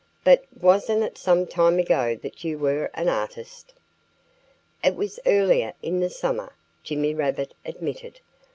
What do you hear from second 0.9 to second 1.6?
it some